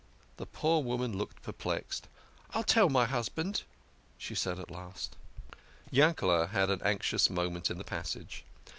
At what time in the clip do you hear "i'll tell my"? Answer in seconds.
2.55-3.05